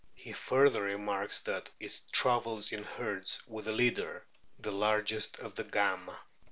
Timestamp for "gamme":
5.63-6.09